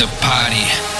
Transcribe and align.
the 0.00 0.06
party. 0.22 0.99